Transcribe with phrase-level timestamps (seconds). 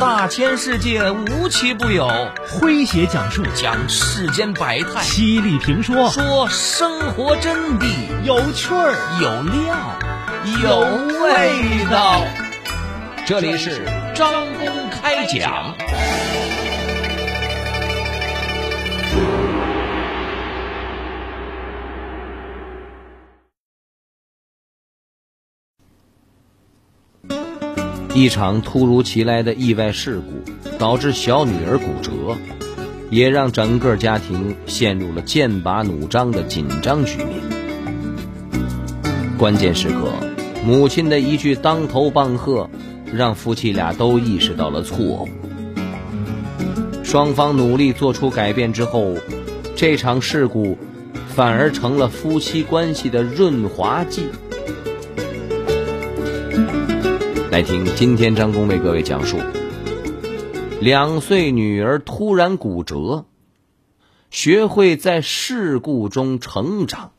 [0.00, 2.08] 大千世界无奇不有，
[2.60, 3.42] 诙谐讲述。
[3.54, 6.10] 讲世间百态，犀利评说。
[6.10, 7.86] 说生活真谛，
[8.24, 8.94] 有趣儿。
[9.20, 9.76] 有料，
[10.62, 10.80] 有
[11.22, 12.22] 味道。
[13.24, 15.74] 这里是张公开讲。
[28.14, 32.36] 一场突如其来的意外事故，导致小女儿骨折，
[33.10, 37.40] 也让整个家庭陷入了剑拔弩张的紧张局面。
[39.36, 40.12] 关键时刻，
[40.64, 42.70] 母亲的一句当头棒喝，
[43.12, 45.28] 让夫妻俩都意识到了错误。
[47.02, 49.16] 双方努力做出改变之后，
[49.74, 50.78] 这场事故
[51.26, 54.26] 反而成了夫妻关系的润滑剂。
[57.54, 59.38] 来听今天张工为各位讲述：
[60.80, 63.26] 两岁女儿突然骨折，
[64.28, 67.12] 学会在事故中成长。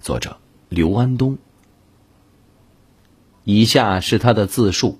[0.00, 0.38] 作者
[0.70, 1.36] 刘安东。
[3.44, 4.98] 以下是他的自述：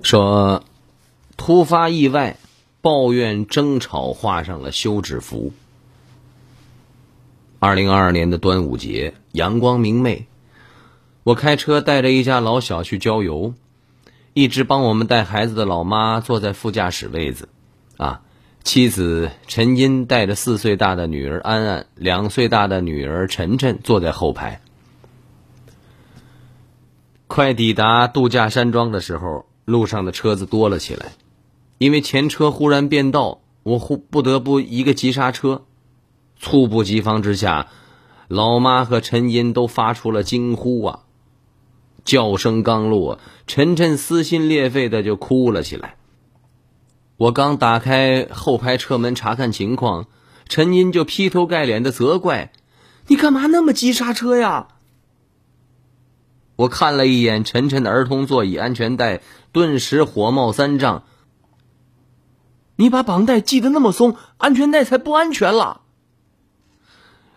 [0.00, 0.64] 说，
[1.36, 2.38] 突发意外，
[2.80, 5.52] 抱怨争吵画上了休止符。
[7.66, 10.28] 二零二二年的端午节，阳光明媚，
[11.24, 13.54] 我开车带着一家老小去郊游，
[14.34, 17.48] 一直帮我们带孩子的老妈坐在副驾驶位子，
[17.96, 18.22] 啊，
[18.62, 24.60] 妻子陈茵带着四岁大的女儿安安、两岁大的女儿晨晨坐在后排。
[27.26, 31.14] 快抵达度假山庄的时候，路上的车子多了起来，
[31.78, 35.64] 因为前车忽然变道，我忽不得不一个急刹车。
[36.38, 37.68] 猝不及防之下，
[38.28, 41.00] 老妈和陈茵都发出了惊呼啊！
[42.04, 45.96] 叫声刚落，晨晨撕心裂肺的就哭了起来。
[47.16, 50.06] 我刚打开后排车门查看情况，
[50.48, 52.52] 陈茵就劈头盖脸的责怪
[53.08, 54.68] ：“你干嘛那么急刹车呀？”
[56.56, 59.20] 我看了一眼晨晨的儿童座椅安全带，
[59.52, 61.04] 顿时火冒三丈
[62.76, 65.80] ：“你把绑带系得那么松，安全带才不安全了！”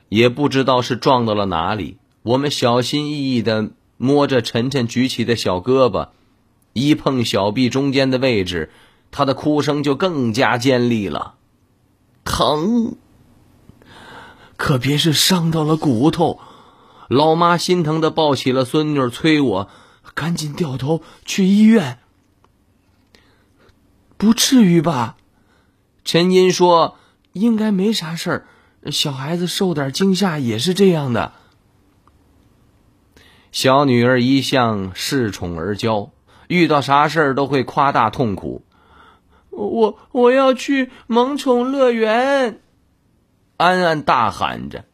[0.09, 6.09] 也不知道是撞到了哪里，我们小心翼翼的摸着晨晨举起的小胳膊，
[6.73, 8.71] 一碰小臂中间的位置，
[9.11, 11.35] 他的哭声就更加尖利了，
[12.25, 12.95] 疼！
[14.57, 16.39] 可别是伤到了骨头。
[17.07, 19.69] 老妈心疼的抱起了孙女，催我
[20.13, 21.99] 赶紧掉头去医院。
[24.17, 25.15] 不至于吧？
[26.03, 26.97] 陈茵说
[27.33, 28.47] ：“应该没啥事儿。”
[28.91, 31.33] 小孩子受点惊吓也是这样的。
[33.51, 36.11] 小女儿一向恃宠而骄，
[36.47, 38.63] 遇到啥事儿都会夸大痛苦。
[39.49, 42.61] 我我要去萌宠乐园，
[43.57, 44.85] 安安大喊着，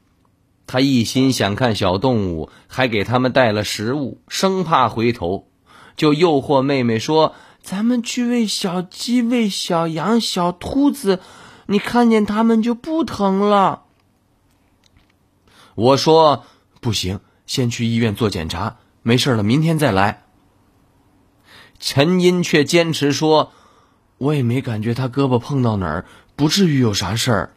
[0.66, 5.48] 他一心想看小动物，还给他们带了食物，生怕回头，
[5.96, 11.20] 就诱惑妹妹说：“咱们去喂小鸡、喂小羊、小兔子。”
[11.68, 13.84] 你看见他们就不疼了。
[15.76, 16.46] 我说
[16.80, 20.24] 不行，先去医院做检查，没事了，明天再来。
[21.80, 23.52] 陈茵却坚持说
[24.18, 26.06] ：“我也没感觉他胳膊碰到哪儿，
[26.36, 27.54] 不至于有啥事儿。”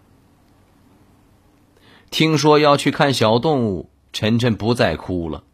[2.10, 5.44] 听说要去看小动物，晨晨不再哭了，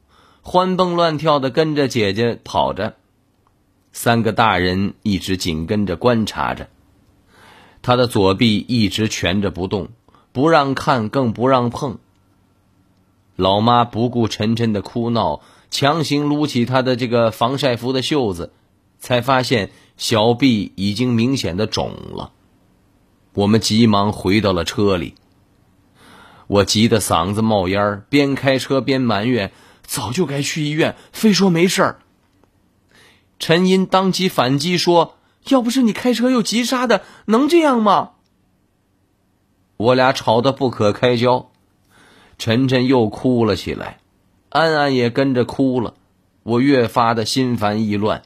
[0.40, 2.96] 欢蹦乱跳的跟着姐姐跑着，
[3.92, 6.68] 三个大人一直紧跟着观察着。
[7.84, 9.90] 他的左臂一直蜷着不动，
[10.32, 11.98] 不让看，更不让碰。
[13.36, 18.54] 老妈不顾晨晨的哭闹，强行撸起他的这个防晒服的袖子，
[18.98, 22.32] 才发现小臂已经明显的肿了。
[23.34, 25.14] 我们急忙回到了车里。
[26.46, 29.52] 我急得嗓子冒烟边开车边埋怨
[29.84, 31.98] ：“早就该去医院，非说没事儿。”
[33.38, 35.16] 陈茵当即反击说。
[35.48, 38.12] 要不是你开车又急刹的，能这样吗？
[39.76, 41.50] 我俩吵得不可开交，
[42.38, 43.98] 晨晨又哭了起来，
[44.48, 45.94] 安安也跟着哭了。
[46.44, 48.22] 我越发的心烦意乱。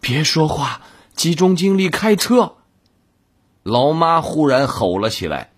[0.00, 0.82] 别说话，
[1.14, 2.54] 集中精力开车。
[3.62, 5.50] 老妈忽然吼了起来：“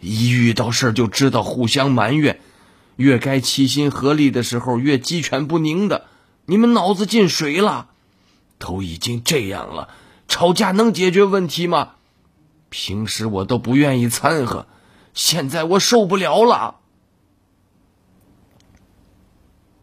[0.00, 2.40] 一遇到事儿就知道互相埋怨，
[2.96, 6.06] 越该齐心合力的时候越鸡犬不宁的，
[6.46, 7.90] 你们脑子进水了。”
[8.58, 9.88] 都已经这样了，
[10.28, 11.90] 吵架能解决问题吗？
[12.68, 14.66] 平时我都不愿意掺和，
[15.14, 16.76] 现在我受不了了。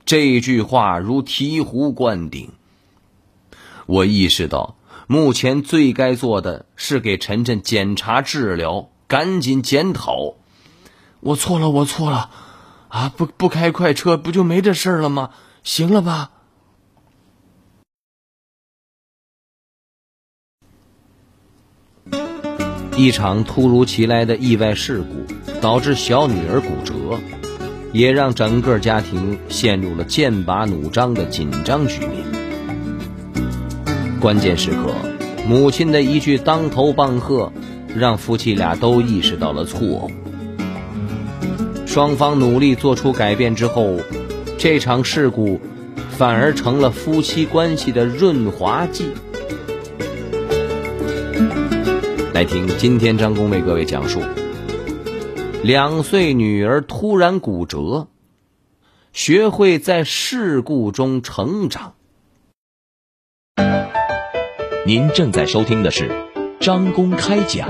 [0.06, 2.52] 这句话如醍醐灌顶。
[3.86, 4.76] 我意识到，
[5.08, 10.34] 目前最该做的是给晨晨检查治疗，赶紧检讨。
[11.22, 12.30] 我错了，我错了，
[12.90, 15.30] 啊，不不开快车，不就没这事儿了吗？
[15.64, 16.32] 行了吧？
[22.96, 27.20] 一场突如其来的意外事故导致小女儿骨折，
[27.92, 32.24] 也让整个家庭陷入了剑拔弩张的紧张局面。
[34.20, 34.94] 关键时刻，
[35.48, 37.52] 母亲的一句当头棒喝，
[37.96, 40.12] 让夫妻俩都意识到了错误。
[41.88, 43.98] 双方努力做出改变之后，
[44.60, 45.60] 这场事故
[46.12, 49.08] 反而成了夫妻关系的润滑剂。
[52.34, 54.20] 来听今天张工为各位讲述：
[55.64, 58.08] 两岁女儿突然骨折，
[59.14, 61.94] 学会在事故中成长。
[64.84, 66.10] 您正在收听的是
[66.60, 67.70] 张公开讲，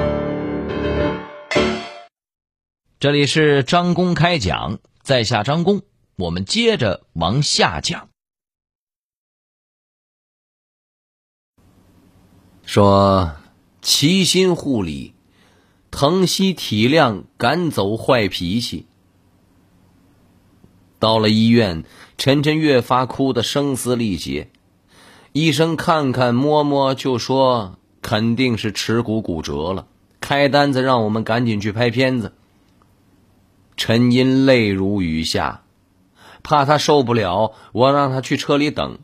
[3.02, 5.82] 这里是张公开讲，在下张公，
[6.16, 8.08] 我们接着往下讲，
[12.66, 13.30] 说。
[13.84, 15.14] 齐心护理，
[15.92, 18.86] 疼惜体谅，赶走坏脾气。
[21.00, 21.84] 到了医院，
[22.18, 24.50] 晨晨越发哭得声嘶力竭。
[25.34, 29.88] 医生看看摸摸，就说肯定是耻骨骨折了，
[30.22, 32.32] 开单子让我们赶紧去拍片子。
[33.76, 35.64] 陈音泪如雨下，
[36.42, 39.00] 怕他受不了，我让他去车里等，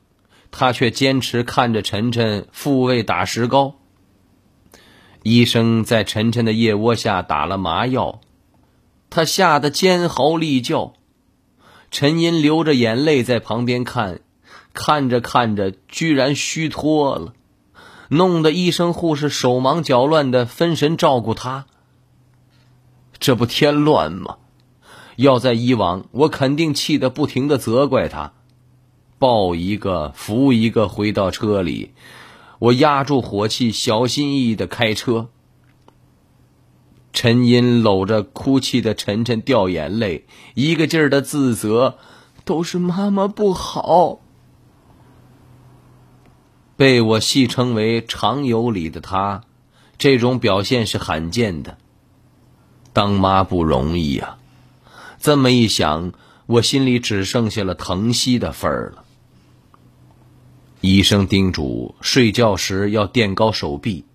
[0.52, 3.76] 他却坚持看着晨晨复位打石膏。
[5.24, 8.22] 医生在晨晨的腋窝下打了麻药，
[9.10, 10.94] 他吓得尖嚎厉叫。
[11.92, 14.22] 陈英流着眼泪在旁边看，
[14.74, 17.34] 看着看着，居然虚脱了，
[18.10, 21.66] 弄得医生护士手忙脚乱的分神照顾他。
[23.20, 24.38] 这不添乱吗？
[25.18, 28.32] 要在以往，我肯定气得不停的责怪他，
[29.18, 31.92] 抱一个扶一个回到车里。
[32.60, 35.30] 我压住火气，小心翼翼的开车。
[37.12, 41.98] 陈英搂着哭泣的晨晨掉眼泪，一个劲儿的自责
[42.46, 44.20] ：“都是妈妈不好。”
[46.78, 49.42] 被我戏称为“常有理”的她，
[49.98, 51.78] 这种表现是罕见的。
[52.94, 54.38] 当妈不容易呀，
[55.20, 56.14] 这么一想，
[56.46, 59.04] 我心里只剩下了疼惜的份儿了。
[60.82, 64.06] 医生叮嘱睡觉时要垫高手臂，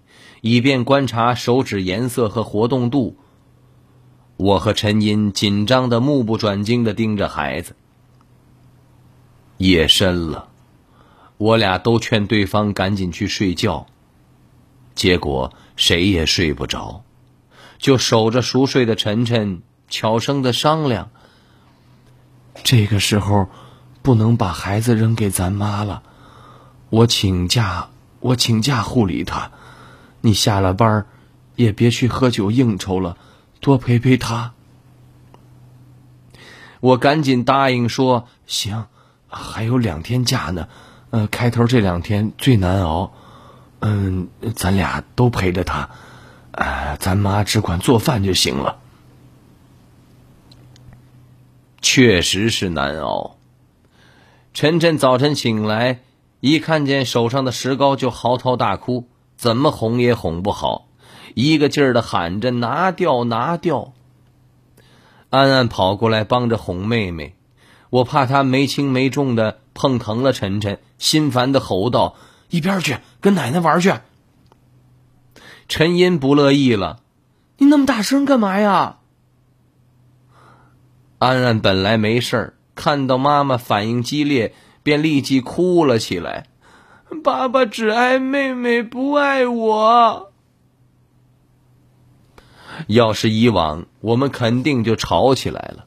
[0.40, 3.19] 以便观察手指颜色和活动度。
[4.37, 7.76] 我和陈英紧张的目不转睛的盯着孩子。
[9.58, 10.49] 夜深了，
[11.37, 13.87] 我俩都劝对方赶紧去睡觉，
[14.94, 17.05] 结果谁也睡不着，
[17.78, 21.10] 就守着熟睡的晨晨，悄声的商量：
[22.64, 23.49] 这个时候
[24.02, 26.02] 不能把孩子扔给咱妈了。
[26.94, 27.88] 我请假，
[28.20, 29.50] 我请假护理他。
[30.20, 31.06] 你下了班
[31.56, 33.17] 也别去喝酒应酬了，
[33.58, 34.52] 多陪陪他。
[36.79, 38.86] 我赶紧答应说行，
[39.27, 40.69] 还有两天假呢。
[41.10, 43.13] 呃，开头这两天最难熬。
[43.81, 45.91] 嗯，咱俩都陪着他。
[46.53, 48.79] 呃，咱妈只管做饭就行了。
[51.82, 53.36] 确实是难熬。
[54.53, 55.98] 晨晨早晨醒来。
[56.46, 60.89] 一看见手上的石膏就嚎啕大哭，怎么哄也哄不好，
[61.32, 63.94] 一个劲儿的喊着拿掉拿掉。
[65.31, 67.34] 安安跑过来帮着哄妹妹，
[67.89, 72.15] 我怕她没轻没重的碰疼了晨晨，心烦的吼道
[72.51, 73.94] ：“一边去，跟奶奶玩去。”
[75.67, 77.01] 陈音不乐意了
[77.56, 78.98] ：“你那么大声干嘛呀？”
[81.17, 84.53] 安安本来没事，看到妈妈反应激烈。
[84.84, 86.46] 便立即哭了起来。
[87.24, 90.32] 爸爸只爱妹妹，不爱我。
[92.88, 95.86] 要是以往，我们肯定就吵起来了。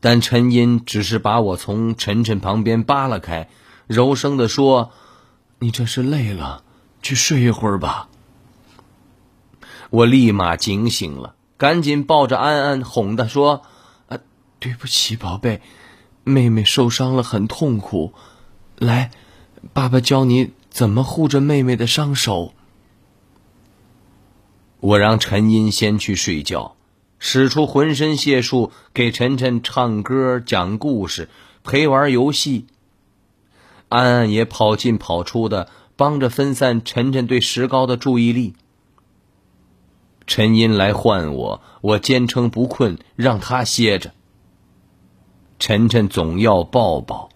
[0.00, 3.48] 但陈音只是把我从晨晨旁边扒拉开，
[3.86, 4.90] 柔声的说
[5.58, 6.64] ：“你这是累了，
[7.00, 8.08] 去睡一会儿吧。”
[9.90, 13.62] 我立马警醒了，赶紧抱着安安哄她说
[14.10, 14.18] ：“啊，
[14.58, 15.62] 对不起，宝贝。”
[16.28, 18.12] 妹妹受伤了，很痛苦。
[18.78, 19.12] 来，
[19.72, 22.52] 爸爸教你怎么护着妹妹的伤手。
[24.80, 26.74] 我让陈音先去睡觉，
[27.20, 31.28] 使出浑身解数给晨晨唱歌、讲故事，
[31.62, 32.66] 陪玩游戏。
[33.88, 38.54] 安安也跑进跑出的，帮着分散晨晨对石膏的注意力。
[40.26, 44.12] 陈音来唤我，我坚称不困，让他歇着。
[45.58, 47.30] 晨晨总要抱抱，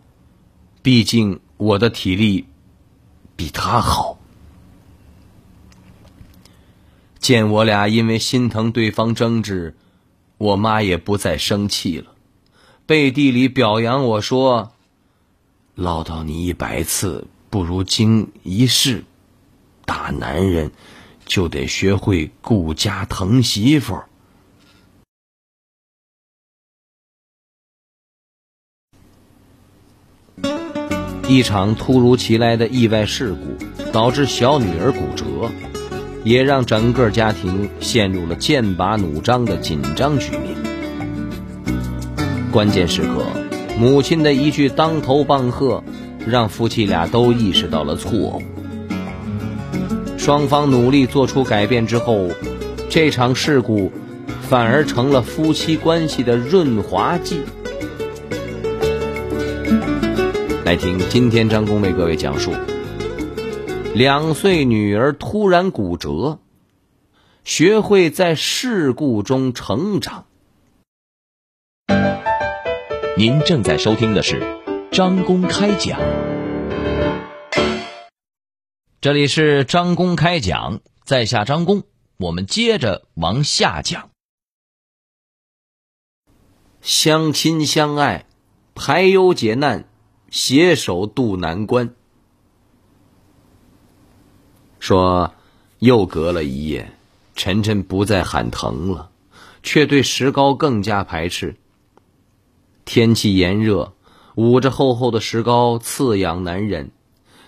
[0.83, 2.47] 毕竟我的体力
[3.35, 4.19] 比他好。
[7.19, 9.75] 见我俩因为心疼对方争执，
[10.39, 12.13] 我妈也不再生气了，
[12.87, 14.73] 背地里表扬我说
[15.75, 19.05] ：“唠叨你一百次，不如经一事。
[19.85, 20.73] 大男人
[21.25, 24.03] 就得学会顾家疼媳妇。”
[31.31, 35.25] 一场突如其来的意外事故，导致小女儿骨折。
[36.25, 40.57] 也让整个家庭陷入了剑拔弩张的紧张局面。
[42.51, 43.25] 关键时刻，
[43.79, 45.85] 母亲的一句当头棒喝，
[46.27, 48.43] 让夫妻俩都意识到了错误。
[50.19, 52.29] 双方努力做出改变之后，
[52.89, 53.93] 这场事故
[54.43, 57.39] 反而成了夫妻关系的润滑剂。
[60.71, 62.53] 来听今天张工为各位讲述。
[63.93, 66.39] 两岁女儿突然骨折，
[67.43, 70.27] 学会在事故中成长。
[73.17, 74.61] 您正在收听的是
[74.93, 75.99] 张公开讲，
[79.01, 81.83] 这里是张公开讲，在下张公，
[82.17, 84.11] 我们接着往下讲。
[86.81, 88.25] 相亲相爱，
[88.77, 89.89] 排忧解难，
[90.31, 91.95] 携手渡难关。
[94.79, 95.35] 说，
[95.81, 96.93] 又隔了一夜，
[97.35, 99.11] 晨晨不再喊疼了，
[99.63, 101.57] 却对石膏更加排斥。
[102.85, 103.93] 天气炎热，
[104.37, 106.91] 捂着厚厚的石膏刺痒难忍，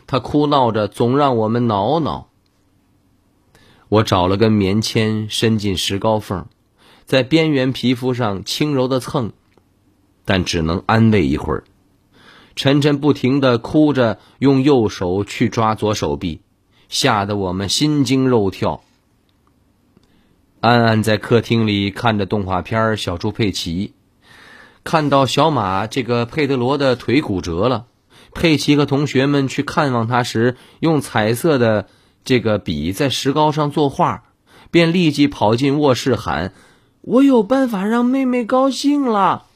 [0.06, 2.28] 他哭闹着总让我们挠挠。
[3.88, 6.46] 我找了根棉签伸进石膏缝，
[7.06, 9.32] 在边缘皮肤上轻柔的蹭，
[10.24, 11.64] 但只能安慰一会儿。
[12.54, 16.40] 晨晨不停的哭着，用右手去抓左手臂。
[16.88, 18.82] 吓得我们心惊肉跳。
[20.60, 23.94] 安安在客厅里看着动画片《小猪佩奇》，
[24.84, 27.86] 看到小马这个佩德罗的腿骨折了，
[28.34, 31.86] 佩奇和同学们去看望他时，用彩色的
[32.24, 34.24] 这个笔在石膏上作画，
[34.70, 36.52] 便立即跑进卧室喊
[37.00, 39.46] ：“我有办法让妹妹高兴了。”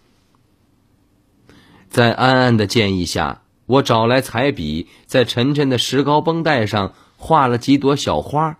[1.96, 6.92] 在安安的建议下，我找来彩笔，在晨晨的石膏绷带上。
[7.16, 8.58] 画了几朵小花，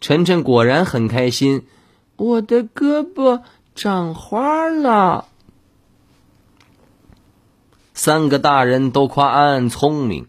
[0.00, 1.64] 晨晨果然很开心。
[2.16, 3.42] 我的胳膊
[3.76, 5.26] 长花了。
[7.94, 10.26] 三个大人都夸安安聪明，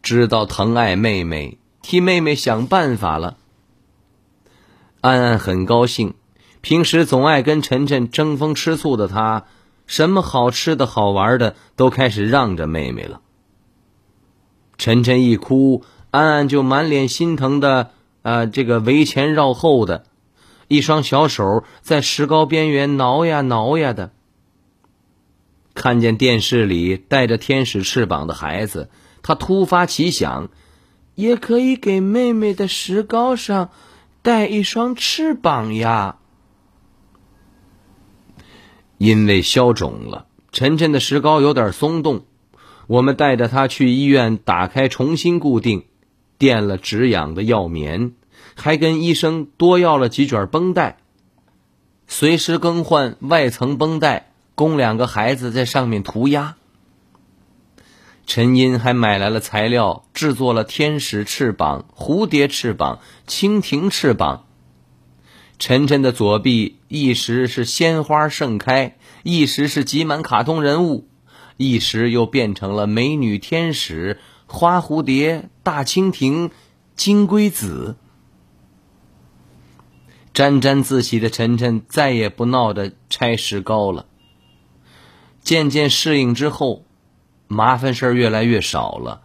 [0.00, 3.36] 知道疼爱妹妹，替妹妹想办法了。
[5.02, 6.14] 安安很高兴，
[6.62, 9.44] 平时总爱跟晨晨争风吃醋的他，
[9.86, 13.20] 什么好吃的好玩的都开始让着妹妹了。
[14.78, 15.84] 晨晨一哭。
[16.12, 17.90] 安安就满脸心疼的，
[18.22, 20.04] 啊，这个围前绕后的，
[20.66, 24.12] 一双小手在石膏边缘挠呀挠呀的。
[25.74, 28.88] 看见电视里带着天使翅膀的孩子，
[29.20, 30.48] 他突发奇想，
[31.16, 33.68] 也可以给妹妹的石膏上
[34.22, 36.16] 带一双翅膀呀。
[38.98, 42.24] 因为消肿了，晨晨的石膏有点松动，
[42.86, 45.84] 我们带着他去医院打开，重新固定。
[46.38, 48.12] 垫了止痒的药棉，
[48.54, 50.98] 还跟医生多要了几卷绷带，
[52.06, 56.56] 随时更换外层绷带，供两个孩子在上面涂鸦。
[58.26, 64.45] 陈音还买来了材料，制作了天使翅膀、蝴蝶翅膀、蜻蜓翅膀。
[65.58, 71.08] 晨晨的左臂一时是鲜花盛开，一时是挤满卡通人物，
[71.56, 74.18] 一时又变成了美女天使。
[74.48, 76.52] 花蝴蝶、大蜻蜓、
[76.94, 77.96] 金龟子，
[80.32, 84.06] 沾沾自喜的晨晨再也不闹着拆石膏了。
[85.40, 86.84] 渐渐适应之后，
[87.48, 89.22] 麻烦事儿越来越少了，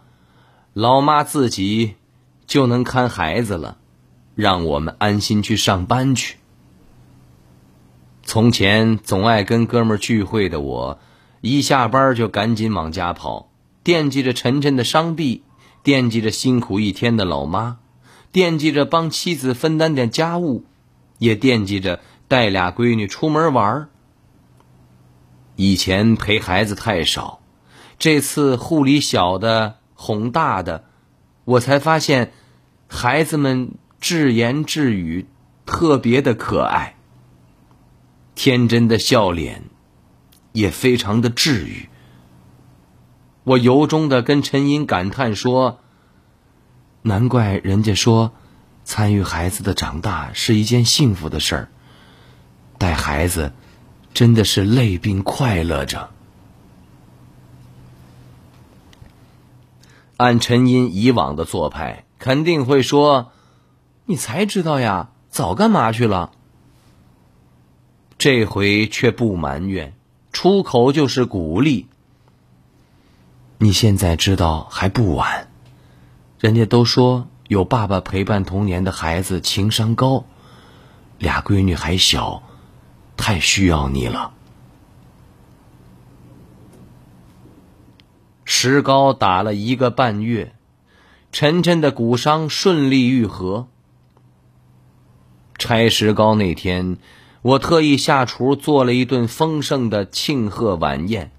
[0.72, 1.94] 老妈自己
[2.46, 3.78] 就能看孩子了，
[4.42, 6.36] 让我们安心去上班去。
[8.24, 10.98] 从前总爱跟哥们聚会的我，
[11.40, 13.50] 一下班就赶紧往家跑。
[13.84, 15.44] 惦记着晨晨的伤臂，
[15.84, 17.78] 惦记着辛苦一天的老妈，
[18.32, 20.64] 惦记着帮妻子分担点家务，
[21.18, 23.88] 也惦记着带俩闺女出门玩
[25.54, 27.40] 以前陪孩子太少，
[27.96, 30.84] 这次护理小的哄大的，
[31.44, 32.32] 我才发现，
[32.88, 35.26] 孩子们自言自语
[35.64, 36.96] 特别的可爱，
[38.34, 39.62] 天真的笑脸，
[40.52, 41.88] 也非常的治愈。
[43.44, 45.80] 我由衷的跟陈英感叹说
[47.00, 48.32] ：“难怪人家说，
[48.84, 51.68] 参与孩子的长大是一件幸福的事儿。
[52.76, 53.54] 带孩子。”
[54.14, 56.10] 真的是累并快乐着。
[60.18, 63.32] 按陈音以往的做派，肯定会说
[64.04, 66.32] ：“你才知道呀，早干嘛去了？”
[68.18, 69.94] 这回却不埋怨，
[70.32, 71.88] 出口就是鼓励。
[73.58, 75.48] 你现在知道还不晚。
[76.38, 80.24] 人家都说有爸爸陪伴童年的孩子情商高，
[81.18, 82.42] 俩闺女还小。
[83.16, 84.32] 太需要你了。
[88.44, 90.54] 石膏打了一个半月，
[91.30, 93.68] 晨晨的骨伤顺利愈合。
[95.58, 96.98] 拆石膏那天，
[97.42, 101.30] 我特意下厨做了一顿丰盛的庆贺晚宴，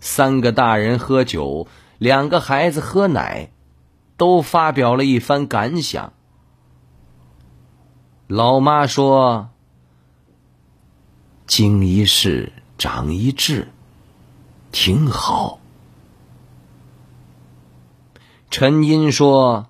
[0.00, 1.66] 三个大人喝酒，
[1.98, 3.50] 两个孩子喝奶，
[4.16, 6.12] 都发表了一番感想。
[8.26, 9.48] 老妈说。
[11.44, 13.68] 经一事，长一智，
[14.70, 15.60] 挺好。
[18.50, 19.66] 陈英说：“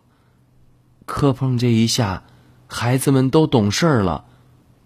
[1.05, 2.23] 磕碰这一下，
[2.73, 4.25] 孩子们都懂事了，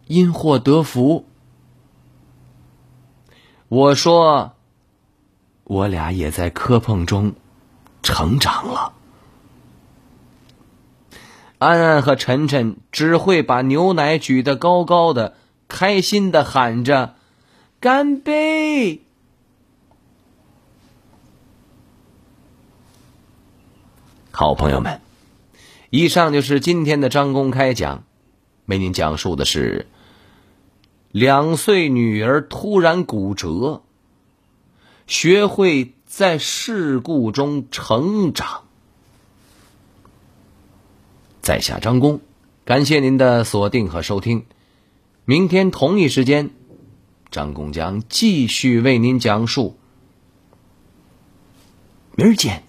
[0.08, 1.24] 因祸得福。”
[3.68, 4.56] 我说
[5.64, 7.34] ：“我俩也在磕碰中
[8.02, 8.92] 成长了。”
[11.58, 15.34] 安安和晨晨只会把牛奶举得高高的。
[15.68, 17.16] 开心的喊着
[17.80, 19.02] ：“干杯！”
[24.30, 25.00] 好朋友们，
[25.90, 28.04] 以上就是今天的张公开讲，
[28.66, 29.86] 为您讲述的是
[31.12, 33.82] 两岁女儿突然骨折，
[35.06, 38.64] 学会在事故中成长。
[41.40, 42.20] 在下张工，
[42.64, 44.46] 感谢您的锁定和收听。
[45.24, 46.50] 明天同一时间，
[47.30, 49.78] 张工将继续为您讲述。
[52.16, 52.65] 明儿见。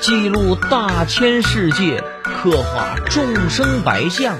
[0.00, 4.36] 记录大千世界，刻画众生百相，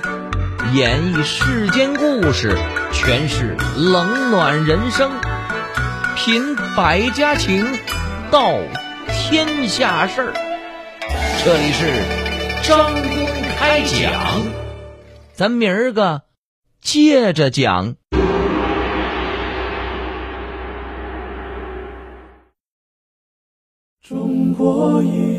[0.72, 2.56] 演绎世间故事，
[2.92, 5.10] 诠释冷暖人生，
[6.16, 7.66] 品百家情，
[8.30, 8.52] 道
[9.08, 10.32] 天下事儿。
[11.44, 12.04] 这里是
[12.62, 13.26] 张公
[13.58, 14.12] 开讲。
[15.34, 16.22] 咱明儿个
[16.80, 17.96] 接着讲。
[24.08, 25.37] 中国一，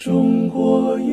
[0.00, 1.12] 中国音，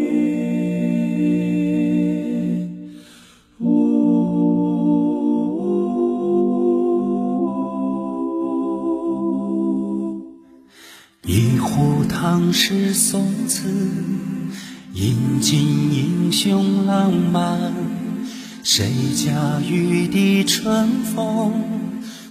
[11.25, 13.67] 一壶唐诗宋词。
[14.93, 15.59] 饮尽
[15.91, 17.73] 英雄浪漫，
[18.63, 21.51] 谁家玉笛春风？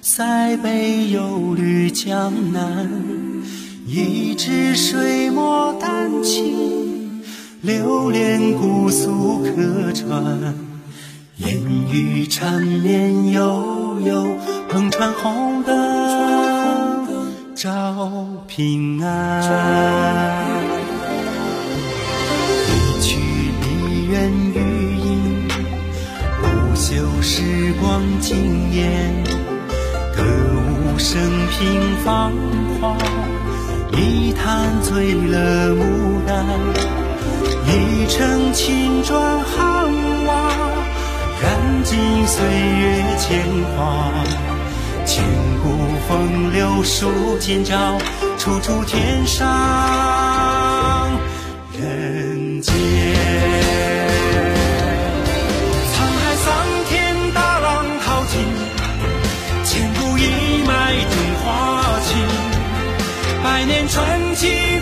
[0.01, 3.16] 塞北又绿江南。
[3.97, 7.23] 一支水墨丹青，
[7.63, 10.55] 流连姑苏客船。
[11.37, 11.57] 烟
[11.91, 14.37] 雨缠绵悠悠，
[14.69, 17.07] 篷船红灯
[17.55, 20.45] 照平安。
[22.69, 23.17] 一曲
[23.63, 24.59] 梨园余
[24.99, 25.49] 音，
[26.43, 29.25] 不朽时光惊艳。
[30.15, 32.31] 歌舞升平芳
[32.79, 32.95] 华，
[33.97, 36.45] 一坛醉了牡丹。
[37.67, 39.91] 一程青砖汉
[40.27, 40.51] 瓦，
[41.43, 43.43] 燃尽岁月铅
[43.75, 44.13] 华。
[45.07, 45.25] 千
[45.63, 45.69] 古
[46.07, 47.97] 风流数今朝，
[48.39, 49.47] 处处天上
[63.97, 64.76] 传奇。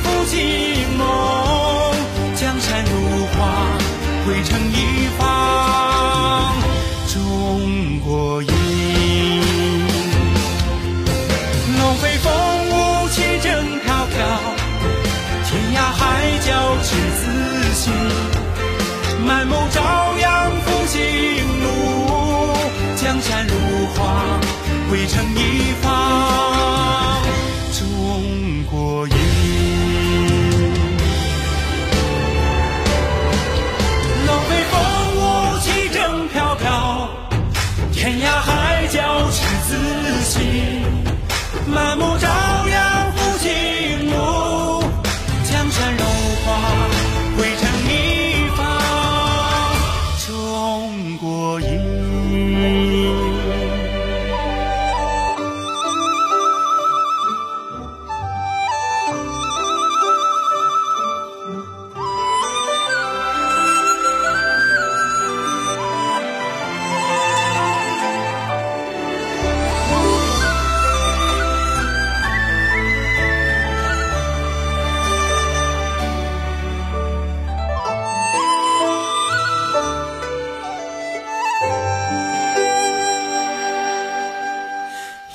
[41.74, 42.13] 满目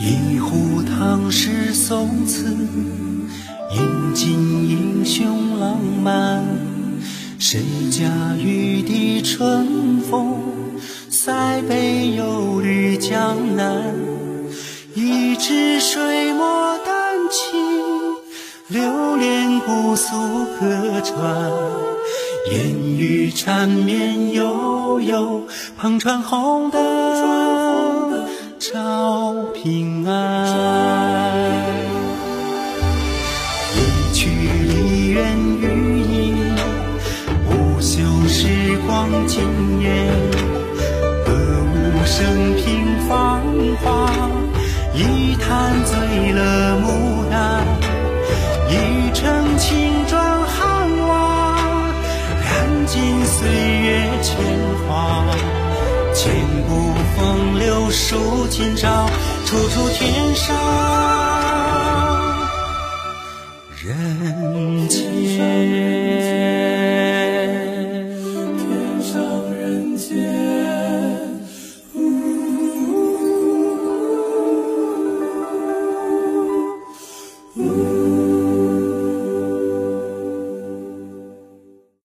[0.02, 2.46] 一壶唐诗宋词，
[3.76, 4.32] 饮尽
[4.70, 6.42] 英雄浪漫。
[7.38, 7.60] 谁
[7.92, 8.08] 家
[8.38, 10.42] 玉笛春风，
[11.10, 13.94] 塞北又绿江南。
[14.96, 17.60] 一支水墨丹青，
[18.70, 20.16] 流连姑苏
[20.58, 21.52] 客船。
[22.54, 25.44] 烟雨缠绵悠悠，
[25.78, 26.82] 篷船红灯
[28.72, 30.46] 照平安。
[33.76, 36.38] 一曲离人余音，
[37.48, 40.29] 不朽时光惊艳。
[58.62, 59.08] 今朝
[59.46, 60.54] 处处天上
[63.82, 65.09] 人间。